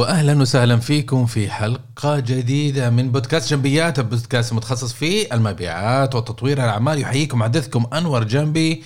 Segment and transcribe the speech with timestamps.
[0.00, 6.98] واهلا وسهلا فيكم في حلقة جديدة من بودكاست جنبيات البودكاست المتخصص في المبيعات وتطوير الأعمال.
[6.98, 8.84] يحييكم محدثكم أنور جنبي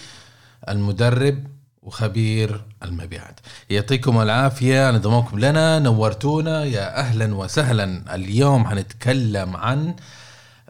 [0.68, 1.46] المدرب
[1.82, 3.40] وخبير المبيعات.
[3.70, 6.64] يعطيكم العافية انضمامكم لنا نورتونا.
[6.64, 8.14] يا أهلا وسهلا.
[8.14, 9.94] اليوم حنتكلم عن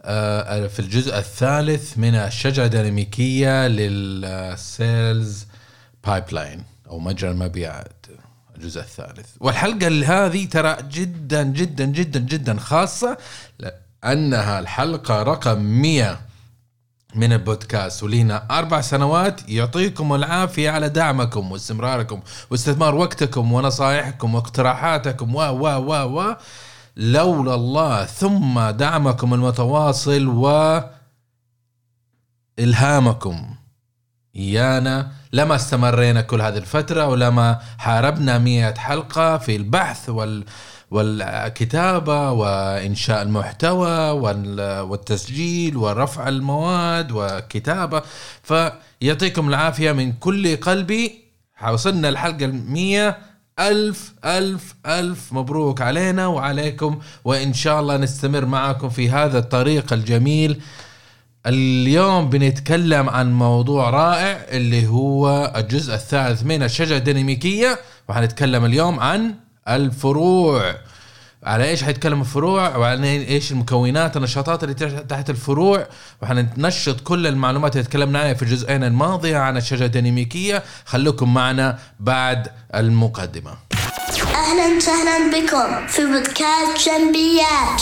[0.01, 5.45] آه، في الجزء الثالث من الشجره الديناميكية للسيلز
[6.07, 8.05] بايبلاين أو مجرى المبيعات.
[8.57, 9.29] الجزء الثالث.
[9.39, 13.17] والحلقة هذه ترى جدا جدا جدا جدا خاصة
[13.59, 16.19] لأنها الحلقة رقم 100
[17.15, 18.03] من البودكاست.
[18.03, 25.35] ولينا أربع سنوات يعطيكم العافية على دعمكم واستمراركم واستثمار وقتكم ونصائحكم واقتراحاتكم.
[25.35, 26.35] و و و و.
[26.97, 30.81] لولا الله ثم دعمكم المتواصل و
[32.59, 33.55] إلهامكم.
[34.35, 40.43] إيانا لما استمرينا كل هذه الفترة ولما حاربنا مئة حلقة في البحث وال
[40.91, 44.09] والكتابة وإنشاء المحتوى
[44.81, 48.01] والتسجيل ورفع المواد وكتابة.
[48.43, 51.25] فيعطيكم العافية من كل قلبي.
[51.71, 53.17] وصلنا الحلقة المية
[53.59, 56.99] ألف ألف ألف مبروك علينا وعليكم.
[57.25, 60.61] وإن شاء الله نستمر معكم في هذا الطريق الجميل.
[61.47, 67.79] اليوم بنتكلم عن موضوع رائع اللي هو الجزء الثالث من الشجرة الديناميكية
[68.09, 69.35] وحنتكلم اليوم عن
[69.67, 70.75] الفروع.
[71.43, 74.73] على إيش حيتكلم الفروع؟ وعن إيش المكونات النشاطات اللي
[75.09, 75.87] تحت الفروع؟
[76.21, 80.63] وحننشط كل المعلومات اللي تكلمنا عنها في الجزئين الماضيه عن الشجرة الديناميكية.
[80.85, 83.51] خلوكم معنا بعد المقدمة.
[84.35, 87.81] أهلا وسهلا بكم في بودكاست جنبيات.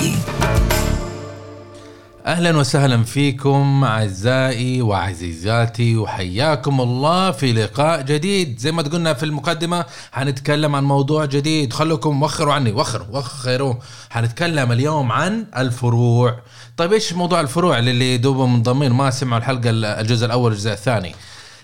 [2.25, 8.59] أهلا وسهلا فيكم أعزائي وعزيزاتي وحياكم الله في لقاء جديد.
[8.59, 11.73] زي ما قلنا في المقدمة حنتكلم عن موضوع جديد.
[11.73, 12.71] خلوكم وخروا عني.
[12.71, 13.73] وخروا وخروا.
[14.09, 16.39] حنتكلم اليوم عن الفروع.
[16.77, 21.15] طيب إيش موضوع الفروع للي دوبهم منضمين؟ ما سمعوا الحلقة الجزء الأول والجزء الثاني.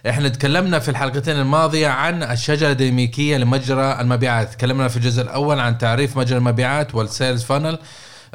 [0.09, 4.53] إحنا تكلمنا في الحلقتين الماضية عن الشجرة الديناميكية لمجرى المبيعات.
[4.53, 7.79] تكلمنا في الجزء الأول عن تعريف مجرى المبيعات وال sales funnel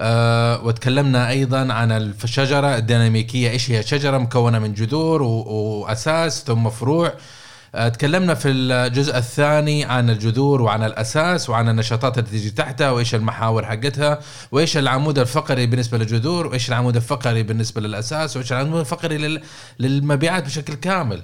[0.02, 3.50] أه وتكلمنا أيضا عن الشجرة الديناميكية.
[3.50, 7.12] إيش هي؟ شجرة مكونة من جذور وأساس ثم فروع
[7.74, 13.14] أه تكلمنا في الجزء الثاني عن الجذور وعن الأساس وعن النشاطات اللي تجي تحتها وإيش
[13.14, 14.20] المحاور حقتها
[14.52, 19.40] وإيش العمود الفقري بالنسبة للجذور وإيش العمود الفقري بالنسبة للأساس وإيش العمود الفقري
[19.78, 21.22] للمبيعات بشكل كامل.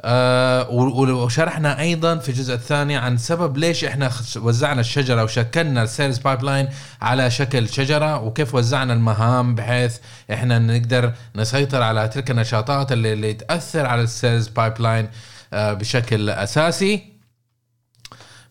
[0.00, 6.44] آه وشرحنا أيضا في الجزء الثاني عن سبب ليش إحنا وزعنا الشجرة وشكلنا ال sales
[6.44, 6.68] pipeline
[7.02, 9.98] على شكل شجرة وكيف وزعنا المهام بحيث
[10.32, 15.08] إحنا نقدر نسيطر على تلك النشاطات اللي, اللي تأثر على ال sales pipeline
[15.52, 17.12] آه بشكل أساسي.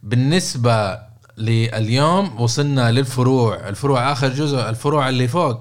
[0.03, 0.99] بالنسبة
[1.37, 3.69] لليوم وصلنا للفروع.
[3.69, 5.59] الفروع آخر جزء الفروع اللي فوق.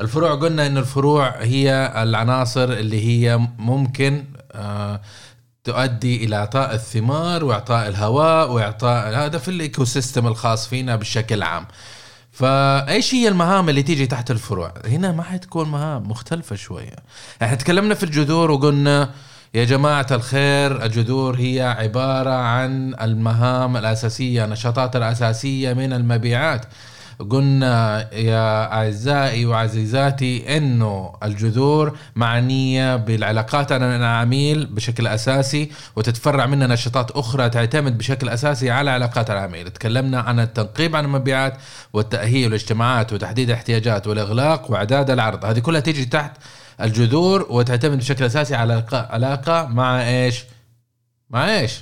[0.00, 4.24] الفروع قلنا إن الفروع هي العناصر اللي هي ممكن
[5.64, 11.66] تؤدي إلى إعطاء الثمار وإعطاء الهواء واعطاء هذا في ال ecosystem الخاص فينا بشكل عام.
[12.32, 16.96] فأيش هي المهام اللي تيجي تحت الفروع؟ هنا ما حتكون مهام مختلفة شوية.
[17.42, 19.10] إحنا تكلمنا في الجذور وقلنا
[19.54, 26.66] يا جماعة الخير الجذور هي عبارة عن المهام الأساسية النشاطات الأساسية من المبيعات.
[27.18, 37.10] قلنا يا أعزائي وعزيزاتي إنه الجذور معنية بالعلاقات مع العميل بشكل أساسي وتتفرع منها نشاطات
[37.10, 39.70] أخرى تعتمد بشكل أساسي على علاقات العميل.
[39.70, 41.56] تكلمنا عن التنقيب عن المبيعات
[41.92, 45.44] والتأهيل والاجتماعات وتحديد الاحتياجات والإغلاق وإعداد العرض.
[45.44, 46.36] هذه كلها تيجي تحت
[46.80, 50.44] الجذور وتعتمد بشكل أساسي على علاقة مع إيش؟
[51.30, 51.80] مع إيش؟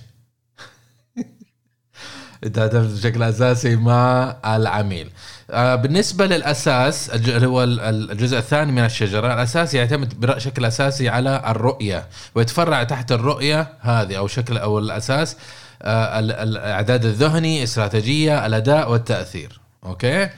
[2.55, 5.11] تعتمد بشكل أساسي مع العميل.
[5.49, 12.83] بالنسبة للأساس اللي هو الجزء الثاني من الشجرة الأساس يعتمد بشكل أساسي على الرؤية ويتفرع
[12.85, 15.37] تحت الرؤية هذه أو شكل أو الأساس
[15.83, 19.61] آه، الإعداد الذهني استراتيجية الأداء والتأثير.
[19.85, 20.29] أوكي؟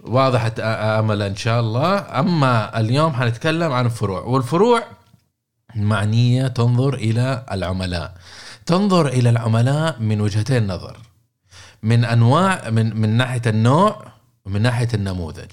[0.00, 2.20] واضح آمل إن شاء الله.
[2.20, 4.82] أما اليوم حنتكلم عن الفروع والفروع
[5.74, 8.14] معنية تنظر إلى العملاء.
[8.66, 10.96] تنظر إلى العملاء من وجهتين نظر
[11.82, 14.12] من أنواع من من ناحية النوع
[14.44, 15.50] ومن ناحية النموذج.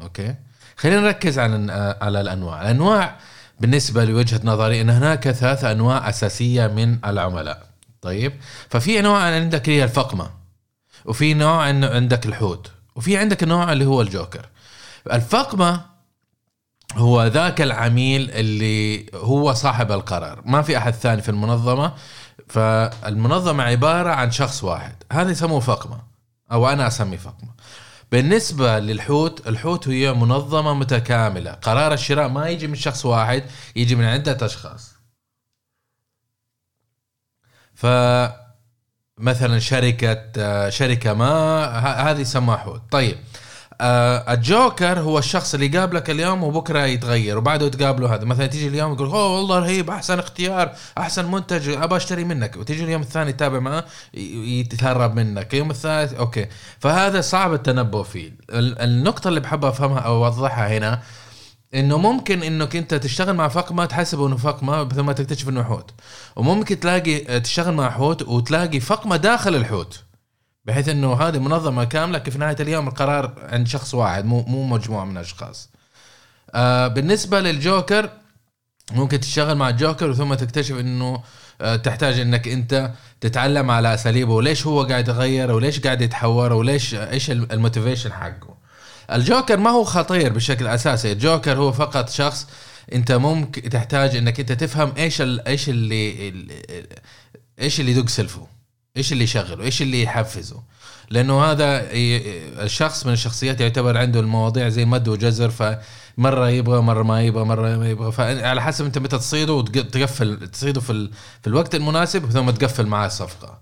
[0.00, 0.34] أوكي؟
[0.76, 2.62] خلينا نركز على على الأنواع.
[2.62, 3.16] الأنواع
[3.60, 7.66] بالنسبة لوجهة نظري إن هناك ثلاث أنواع أساسية من العملاء.
[8.00, 8.32] طيب؟
[8.68, 10.30] ففي انواع عندك هي الفقمة
[11.04, 14.48] وفي نوع عندك الحوت وفي عندك النوع اللي هو الجوكر.
[15.12, 15.80] الفقمة
[16.94, 20.42] هو ذاك العميل اللي هو صاحب القرار.
[20.44, 21.92] ما في أحد ثاني في المنظمة.
[22.48, 24.94] فالمنظمة عبارة عن شخص واحد.
[25.12, 26.00] هذا يسموه فقمة
[26.52, 27.50] أو أنا أسميه فقمة.
[28.12, 31.50] بالنسبة للحوت الحوت هي منظمة متكاملة.
[31.52, 33.44] قرار الشراء ما يجي من شخص واحد
[33.76, 34.94] يجي من عدة أشخاص.
[37.74, 37.86] ف
[39.18, 41.64] مثلا شركة آه، شركة ما
[42.10, 42.82] هذه يسمى حوت.
[42.90, 43.18] طيب.
[43.80, 48.24] الجوكر هو الشخص اللي يقابلك اليوم وبكرة يتغير وبعده تقابله هذا.
[48.24, 52.56] مثلا تيجي اليوم يقول أوه والله رهيب أحسن اختيار أحسن منتج ابى أشتري منك.
[52.56, 53.84] وتيجي اليوم الثاني تتابع معه
[54.14, 55.54] يتهرب منك.
[55.54, 56.46] اليوم الثالث أوكي.
[56.78, 58.32] فهذا صعب التنبؤ فيه.
[58.50, 61.02] ال- النقطة اللي بحب أفهمها أو أوضحها هنا
[61.74, 65.90] إنه ممكن إنك أنت تشتغل مع فقمة تحسبه إنه فقمة ثم تكتشف إنه حوت.
[66.36, 70.02] وممكن تلاقي تشتغل مع حوت وتلاقي فقمة داخل الحوت.
[70.64, 75.04] بحيث إنه هذه منظمة كاملة في نهاية اليوم القرار عند شخص واحد مو مو مجموعة
[75.04, 75.70] من اشخاص.
[76.54, 78.10] آه بالنسبة للجوكر
[78.92, 81.22] ممكن تشتغل مع الجوكر ثم تكتشف إنه
[81.60, 82.90] آه، تحتاج إنك أنت
[83.20, 88.56] تتعلم على أساليبه وليش هو قاعد يغير وليش قاعد يتحور وليش إيش الموتيفيشن حقه.
[89.12, 92.46] الجوكر ما هو خطير بشكل أساسي، الجوكر هو فقط شخص
[92.92, 96.86] أنت ممكن تحتاج إنك أنت تفهم إيش إيش اللي ال-
[97.60, 98.46] إيش اللي يدق سلفه
[98.96, 100.62] إيش اللي يشغله؟ إيش اللي يحفزه؟
[101.10, 101.86] لأنه هذا
[102.64, 107.76] الشخص من الشخصيات يعتبر عنده المواضيع زي مد وجزر فمرة يبغى مرة ما يبغى مرة
[107.76, 108.12] ما يبغى.
[108.12, 111.10] فعلى حسب أنت متى تصيده وتقفل تصيده في ال-
[111.42, 113.58] في الوقت المناسب ثم تقفل معاه الصفقة.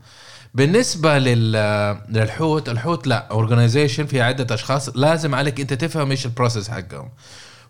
[0.55, 6.32] بالنسبة لل- للحوت الحوت ال organization فيها عدة أشخاص لازم عليك أنت تفهم إيش ال
[6.32, 7.09] process حقهم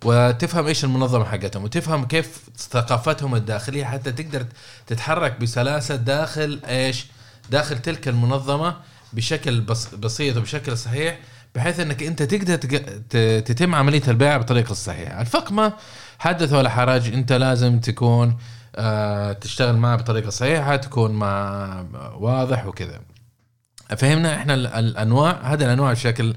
[0.04, 4.46] وتفهم إيش المنظمة حقتهم وتفهم كيف ثقافتهم الداخلية حتى تقدر
[4.86, 7.06] تتحرك بسلاسة داخل إيش؟
[7.50, 8.76] داخل تلك المنظمة
[9.12, 11.18] بشكل بس بسيط وبشكل صحيح
[11.54, 12.56] بحيث إنك أنت تقدر
[13.40, 15.72] تتم عملية البيع بالطريقة الصحيحه، الفقمة
[16.18, 18.36] حدث ولا حرج أنت لازم تكون
[18.76, 21.84] آه تشتغل معه بطريقة صحيحة تكون مع
[22.18, 23.00] واضح وكذا.
[23.96, 26.34] فهمنا إحنا ال- الأنواع؟ هذه الأنواع بشكل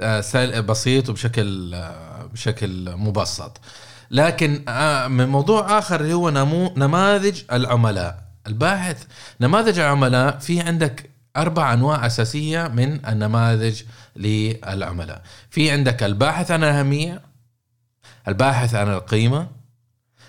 [0.00, 3.60] آه، بسيط وبشكل آه، بشكل مبسط.
[4.10, 4.50] لكن
[5.10, 8.27] من موضوع آخر اللي هو نمو نماذج العملاء.
[8.48, 9.04] الباحث.
[9.40, 13.82] نماذج العملاء في عندك أربع أنواع أساسية من النماذج
[14.16, 15.22] للعملاء.
[15.50, 17.22] في عندك الباحث عن الأهمية
[18.28, 19.48] الباحث عن القيمة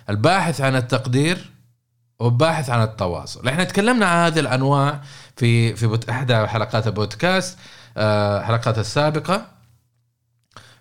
[0.10, 1.50] الباحث عن التقدير
[2.20, 3.48] والباحث عن التواصل.
[3.48, 5.02] إحنا تكلمنا عن هذه الأنواع
[5.36, 7.58] في في إحدى حلقات البودكاست
[7.98, 9.46] آه، حلقات السابقة.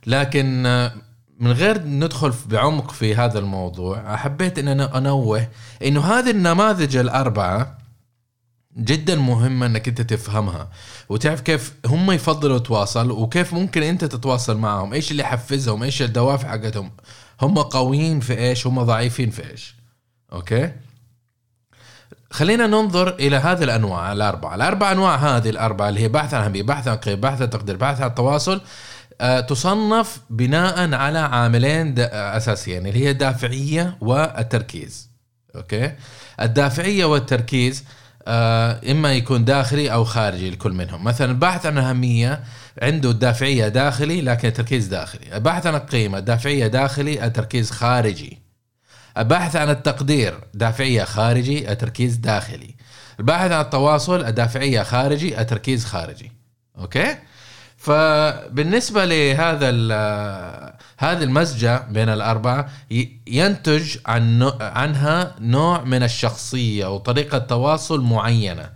[0.07, 0.93] لكن آه،
[1.39, 5.49] من غير ندخل بعمق في هذا الموضوع حبيت إن أنا أنوه
[5.85, 7.79] إنه هذه النماذج الأربعة
[8.77, 10.69] جدا مهمة إنك أنت تفهمها
[11.09, 16.49] وتعرف كيف هم يفضلوا يتواصل وكيف ممكن أنت تتواصل معهم إيش اللي يحفزهم إيش الدوافع
[16.49, 16.91] حقتهم
[17.43, 19.75] هم قويين في إيش هم ضعيفين في إيش.
[20.33, 20.73] أوكي؟
[22.31, 26.63] خلينا ننظر إلى هذه الأنواع الأربعة، الأربع أنواع هذه الأربعة اللي هي بحث عن أهمية،
[26.63, 28.61] بحث عن قيم، بحث عن تقدير، بحث عن التواصل
[29.49, 35.11] تصنف بناء على عاملين آه، أساسيين اللي هي الدافعية والتركيز.
[35.57, 35.93] أوكي؟
[36.41, 37.85] الدافعية والتركيز
[38.29, 42.45] آه، إما يكون داخلي أو خارجي لكل منهم، مثلا البحث عن الاهميه
[42.83, 48.39] عنده الدافعية داخلي لكن التركيز داخلي، البحث عن القيمة الدافعية داخلي التركيز خارجي.
[49.19, 52.75] البحث عن التقدير دافعية خارجي التركيز داخلي
[53.21, 56.33] البحث عن التواصل الدافعية خارجي التركيز خارجي
[56.79, 57.17] أوكي
[57.79, 59.71] فبالنسبة لهذا
[60.99, 68.71] هذه المزجة بين الأربعة ي- ينتج عن عنها نوع من الشخصية وطريقة تواصل معينة.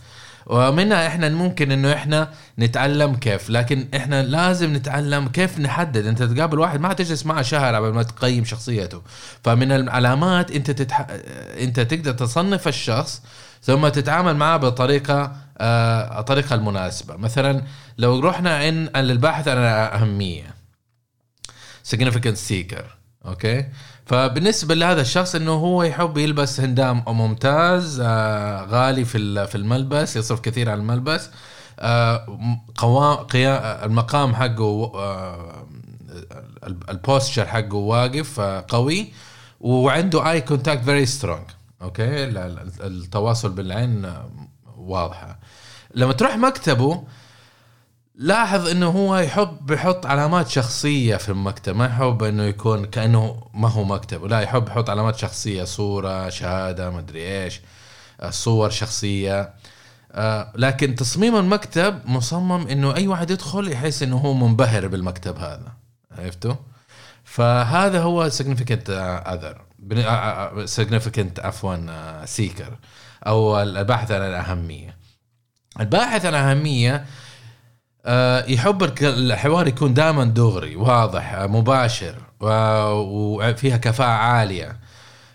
[0.47, 2.29] ومنها إحنا ممكن إنه إحنا
[2.59, 6.07] نتعلم كيف لكن إحنا لازم نتعلم كيف نحدد.
[6.07, 9.03] أنت تقابل واحد ما تجلس معه شهر قبل ما تقيم شخصيته.
[9.45, 11.07] فمن العلامات أنت تتح...
[11.61, 13.23] أنت تقدر تصنف الشخص
[13.63, 16.21] ثم تتعامل معه بطريقة آه...
[16.21, 17.17] الطريقة المناسبة.
[17.17, 17.63] مثلا
[17.99, 20.55] لو رحنا عن للباحث عن الأهمية
[21.95, 22.83] significant seeker
[23.27, 23.65] أوكي؟
[24.07, 30.41] فبالنسبة لهذا الشخص إنه هو يحب يلبس هندام ممتاز آه غالي في في الملبس يصرف
[30.41, 31.31] كثير على الملبس
[31.81, 32.39] آه
[32.77, 34.93] قوام المقام حقه
[36.67, 39.13] ال- ال posture حقه واقف قوي
[39.61, 41.45] وعنده eye contact very strong
[41.83, 44.13] okay؟ ال- ال- التواصل بالعين
[44.77, 45.39] واضحة.
[45.95, 47.03] لما تروح مكتبه
[48.15, 51.77] لاحظ إنه هو يحب يحط علامات شخصية في المكتب.
[51.77, 56.91] ما يحب إنه يكون كأنه ما هو مكتب لا يحب يحط علامات شخصية صورة شهادة
[56.91, 57.61] مدري إيش
[58.21, 59.55] آه، صور شخصية.
[60.13, 65.73] آه، لكن تصميم المكتب مصمم إنه أي واحد يدخل يحس إنه هو منبهر بالمكتب هذا.
[66.19, 66.55] عرفتوا؟
[67.25, 69.57] فهذا هو significant آه، آه،
[70.65, 72.79] significant عفوا سيكر
[73.27, 74.97] أو الباحث عن الأهمية.
[75.81, 77.05] الباحث عن الأهمية
[78.07, 84.77] آه، يحب الحوار يكون دائما دغري واضح آه، مباشر وفيها كفاءة عالية.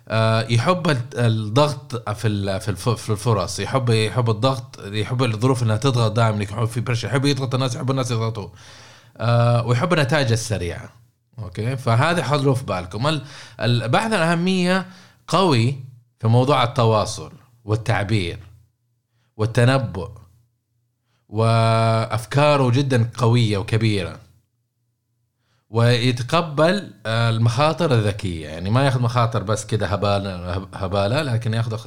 [0.10, 3.60] آه، يحب ال- الضغط في في الف- في الفرص.
[3.60, 7.92] يحب يحب الضغط يحب الظروف إنها تضغط دائما يحب في pressure يحب يضغط الناس يحب
[7.92, 8.50] الناس يضغطوا.
[9.18, 10.90] آه، ويحب النتائج السريعة.
[11.40, 13.08] okay؟ فهذا حضروا في بالكم.
[13.08, 13.22] ال-
[13.60, 14.88] البحث عن الاهميه
[15.28, 15.84] قوي
[16.20, 17.32] في موضوع التواصل
[17.66, 18.40] والتعبير
[19.38, 20.12] والتنبؤ
[21.30, 24.20] وأفكاره جدا قوية وكبيرة
[25.70, 28.48] ويتقبل آه، المخاطر الذكية.
[28.48, 31.78] يعني ما يأخذ مخاطر بس كده هبالة هبالة لكن يأخذ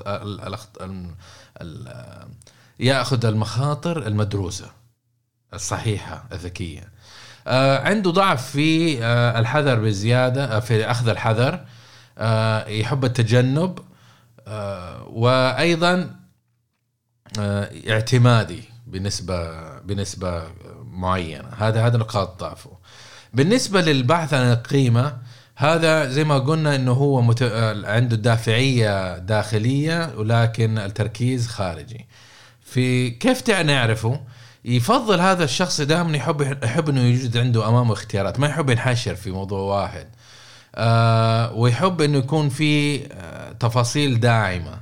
[2.81, 4.71] يأخذ المخاطر المدروسة
[5.55, 6.89] الصحيحة الذكية.
[7.87, 11.65] عنده ضعف في آه، الحذر بزيادة آه، في أخذ الحذر
[12.19, 13.79] آه، يحب التجنب
[14.47, 16.15] آه، وأيضا
[17.39, 20.43] آه، اعتمادي بنسبة بنسبة
[20.85, 21.49] معينة.
[21.59, 22.71] هذا هذا نقاط ضعفه.
[23.35, 25.19] بالنسبة للبحث عن القيمة
[25.57, 27.43] هذا زي ما قلنا إنه هو مت...
[27.43, 32.07] آه، عنده دافعية داخلية ولكن التركيز خارجي.
[32.63, 34.21] في كيف نعرفه؟
[34.65, 38.41] يفضل هذا الشخص دائما يحب يحب إنه يوجد عنده امامه اختيارات.
[38.41, 40.09] ما يحب ينحشر في موضوع واحد.
[40.75, 44.81] آه ويحب إنه يكون في آه تفاصيل داعمة.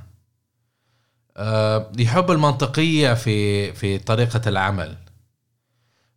[1.37, 4.95] آه يحب المنطقية في في طريقة العمل.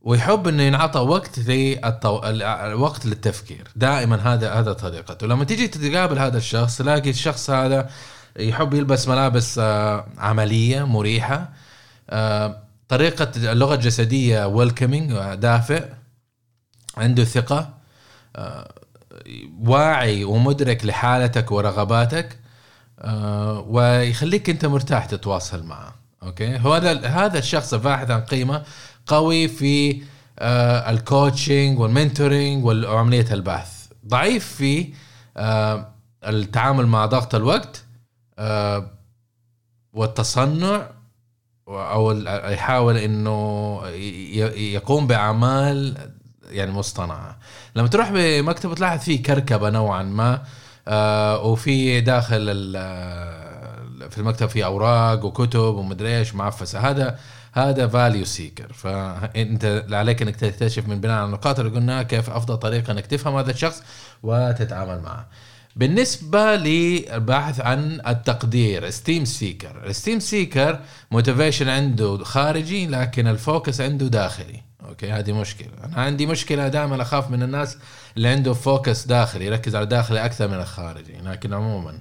[0.00, 2.18] ويحب إنه ينعطى وقت للطو...
[2.24, 3.68] ال- الوقت للتفكير.
[3.76, 5.26] دائما هذا هذا طريقته.
[5.26, 7.90] لما تيجي تقابل هذا الشخص تلاقي الشخص هذا
[8.38, 11.48] يحب يلبس ملابس آه، عملية مريحة.
[12.92, 15.84] طريقة اللغة الجسدية ويلكمينج دافئ
[16.96, 17.74] عنده ثقة
[18.36, 18.74] آه،
[19.60, 22.38] واعي ومدرك لحالتك ورغباتك
[22.98, 25.94] آه، ويخليك أنت مرتاح تتواصل معه.
[26.22, 28.62] okay؟ هو هذا هذا الشخص الباحث عن قيمة
[29.06, 30.02] قوي في
[30.88, 33.86] ال coaching وال mentoring وعمليه البحث.
[34.06, 34.92] ضعيف في
[35.36, 35.94] آه،
[36.24, 37.84] التعامل مع ضغط الوقت
[39.92, 41.01] والتصنع
[41.68, 42.12] أو
[42.52, 43.80] يحاول إنه
[44.56, 45.96] يقوم بأعمال
[46.50, 47.38] يعني مصطنعة.
[47.76, 50.42] لما تروح بمكتب تلاحظ فيه كركبة نوعا ما
[50.88, 56.90] آه، وفي داخل ال- في المكتب في أوراق وكتب ومدري إيش معفسة.
[56.90, 57.18] هذا
[57.52, 62.56] هذا value seeker فانت عليك إنك تكتشف من بناء على النقاط اللي قلناها كيف أفضل
[62.56, 63.82] طريقة إنك تفهم هذا الشخص
[64.22, 65.26] وتتعامل معه.
[65.76, 69.86] بالنسبة للبحث عن التقدير esteem seeker.
[69.86, 74.62] ال esteem seeker motivation عنده خارجي لكن ال focus عنده داخلي.
[74.88, 75.68] okay هذه مشكلة.
[75.84, 77.78] أنا عندي مشكلة دائما أخاف من الناس
[78.16, 81.98] اللي عنده focus داخلي يركز على الداخلي أكثر من الخارجي لكن عموما.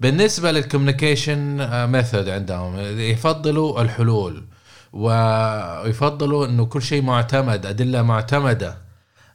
[0.00, 4.44] بالنسبة لل communication method عندهم يفضلوا الحلول
[4.92, 8.78] ويفضلوا إنه كل شيء معتمد أدلة معتمدة.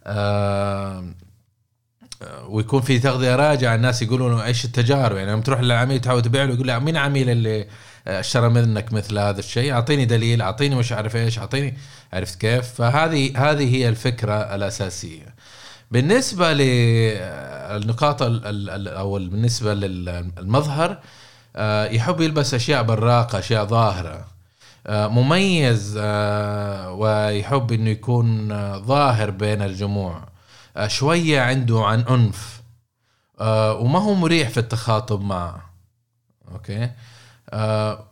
[0.06, 1.06] آه
[2.50, 6.44] ويكون في تغذية راجعة الناس يقولوا له إيش التجارب؟ يعني لما تروح للعميل تحاول تبيع
[6.44, 7.68] له يقول له مين عميل اللي
[8.08, 11.78] اشترى منك مثل هذا الشيء؟ أعطيني دليل أعطيني مش عارف إيش اعطيني
[12.14, 15.36] عرفت كيف؟ فهذه هذه هي الفكرة الأساسية.
[15.92, 20.98] بالنسبة للنقاط أو بالنسبة للمظهر
[21.56, 24.26] آه، يحب يلبس أشياء براقة أشياء ظاهرة.
[24.88, 28.50] آه، مميز آه، ويحب إنه يكون
[28.86, 30.31] ظاهر بين الجموع.
[30.88, 32.62] شوية عنده عن أنف.
[33.40, 35.74] آه، وما هو مريح في التخاطب معه.
[36.52, 36.92] أوكي؟
[37.50, 38.06] آه،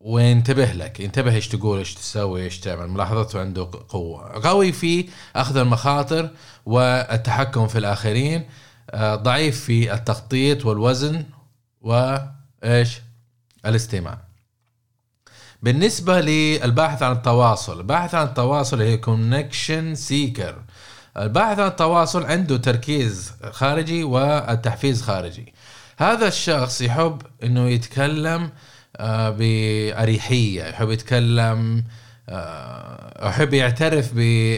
[0.00, 2.88] وينتبه لك ينتبه إيش تقول إيش تسوي إيش تعمل.
[2.88, 4.48] ملاحظته عنده قوة.
[4.48, 6.30] قوي في أخذ المخاطر
[6.66, 8.48] والتحكم في الآخرين.
[8.90, 11.24] آه، ضعيف في التخطيط والوزن
[11.80, 13.00] وايش
[13.66, 14.26] الاستماع.
[15.62, 20.62] بالنسبة للباحث عن التواصل الباحث عن التواصل هي connection seeker
[21.18, 25.54] الباحث عن التواصل عنده تركيز خارجي والتحفيز خارجي.
[25.98, 28.50] هذا الشخص يحب إنه يتكلم
[28.96, 31.84] آه، بأريحية يحب يتكلم
[32.28, 34.14] آه، يحب يعترف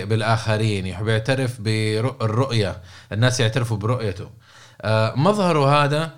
[0.07, 2.81] بالآخرين يحب يعترف بالرؤية
[3.13, 4.31] الناس يعترفوا برؤيته.
[4.83, 6.11] آه، مظهره هذا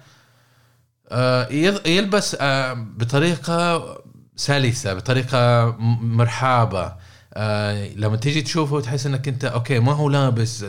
[1.86, 2.36] يلبس
[2.74, 3.98] بطريقة
[4.36, 6.92] سلسة بطريقة مرحابة.
[7.34, 10.64] آه لما تيجي تشوفه تحس إنك أنت أوكي ما هو لابس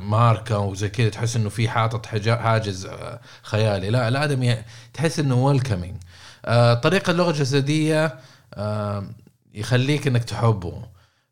[0.00, 3.90] ماركة وزي كذا تحس إنه في حاطط حاجز آه، خيالي.
[3.90, 5.96] لا الادم ي- تحس إنه ويلكمينج
[6.44, 8.18] آه طريقة اللغة الجسدية
[8.54, 9.06] آه
[9.54, 10.82] يخليك إنك تحبه.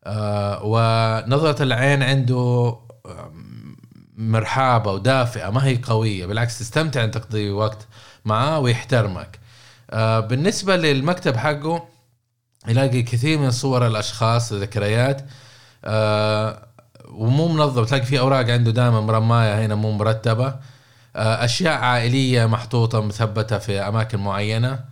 [0.04, 2.76] آه ونظرة العين عنده
[4.16, 6.26] مرحابة ودافئة ما هي قوية.
[6.26, 7.86] بالعكس تستمتع إن تقضي وقت
[8.24, 9.38] معاه ويحترمك.
[9.90, 11.88] آه بالنسبة للمكتب حقه
[12.68, 15.22] يلاقي كثير من صور الأشخاص ذكريات
[15.84, 16.66] آه
[17.08, 17.84] ومو منظم.
[17.84, 20.46] تلاقي في أوراق عنده دائما مرماية هنا مو مرتبة.
[21.16, 24.84] آه أشياء عائلية محطوطة مثبتة في أماكن معينة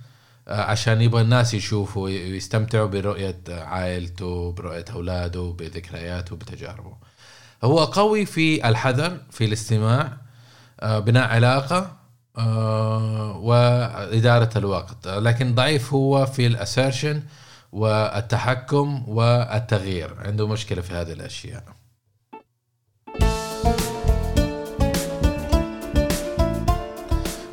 [0.48, 6.96] آه عشان يبغى الناس يشوفوا ويستمتعوا برؤية عائلته برؤية أولاده بذكرياته بتجاربه.
[7.64, 10.12] هو قوي في الحذر في الاستماع
[10.82, 11.96] بناء علاقة
[13.38, 15.08] وإدارة الوقت.
[15.08, 17.22] لكن ضعيف هو في الاسيرشن
[17.72, 20.14] والتحكم والتغيير.
[20.24, 21.62] عنده مشكلة في هذه الأشياء.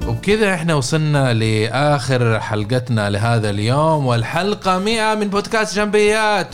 [0.07, 6.53] وبكذا إحنا وصلنا لآخر حلقتنا لهذا اليوم والحلقة 100 من بودكاست جنبيات!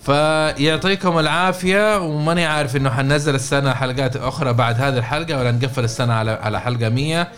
[0.00, 6.12] فيعطيكم العافية وماني عارف إنه حننزل السنة حلقات أخرى بعد هذه الحلقة ولا نقفل السنة
[6.14, 7.28] على على حلقة 100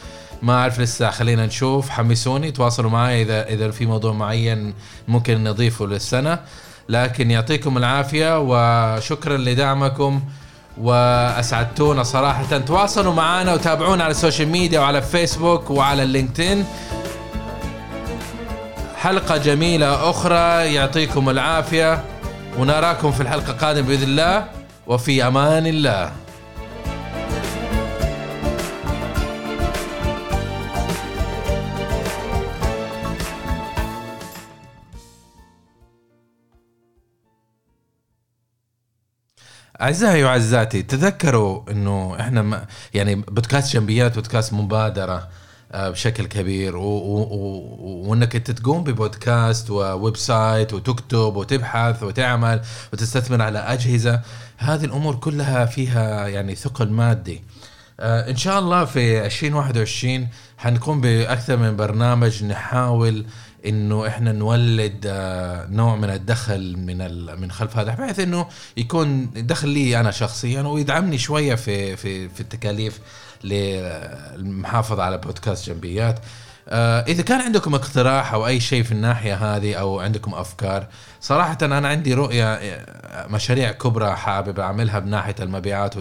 [0.43, 1.89] ما أعرف لسه خلينا نشوف.
[1.91, 4.75] حمسوني تواصلوا معي إذا إذا في موضوع معين
[5.09, 6.39] ممكن نضيفه للسنة.
[6.89, 10.23] لكن يعطيكم العافية وشكرا لدعمكم
[10.81, 12.59] وأسعدتونا صراحة.
[12.59, 16.65] تواصلوا معنا وتابعونا على ال social media وعلى فيسبوك وعلى اللينكدإن
[18.97, 22.05] حلقة جميلة أخرى يعطيكم العافية
[22.59, 24.45] ونراكم في الحلقة القادمة بإذن الله.
[24.87, 26.13] وفي أمان الله.
[39.81, 45.29] أعزائي وعزيزاتي تذكروا أنه إحنا ما يعني بودكاست جنبيات بودكاست مبادرة
[45.73, 52.61] آه، بشكل كبير وإنك أنت تقوم ببودكاست و website وتكتب وتبحث وتعمل
[52.93, 54.21] وتستثمر على أجهزة.
[54.57, 57.43] هذه الأمور كلها فيها يعني ثقل مادي.
[58.01, 63.27] آه، إن شاء الله في 2021 حنقوم بأكثر من برنامج نحاول
[63.67, 69.69] إنه إحنا نولد آه، نوع من الدخل من من خلف هذا بحيث إنه يكون دخل
[69.69, 73.01] لي أنا شخصيا ويدعمني شوية في في في التكاليف
[73.45, 76.19] للمحافظة على بودكاست جنبيات.
[76.69, 80.87] آه، إذا كان عندكم اقتراح أو أي شيء في الناحية هذه أو عندكم أفكار
[81.21, 85.95] صراحة أنا عندي رؤية آه، مشاريع كبرى حابب أعملها بناحية المبيعات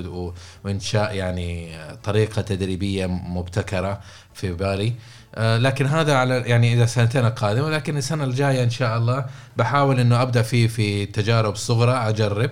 [0.64, 4.00] وإنشاء يعني آه، طريقة تدريبية مبتكرة
[4.34, 4.94] في بالي.
[5.36, 9.26] آه، لكن هذا على يعني إذا سنتين القادمة لكن السنة الجاية إن شاء الله
[9.58, 12.50] بحاول إنه أبدأ فيه في تجارب صغرى أجرب.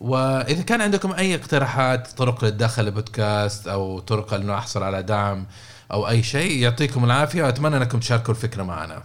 [0.00, 5.46] وإذا كان عندكم أي اقتراحات طرق للدخل البودكاست أو طرق إنه أحصل على دعم
[5.92, 9.02] أو أي شيء يعطيكم العافية وأتمنى أنكم تشاركوا الفكرة معنا.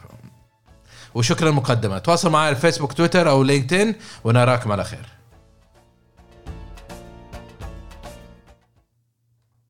[1.15, 5.16] وشكرا مقدما تواصلوا معي على الفيسبوك تويتر أو لينكدين ونراكم على خير.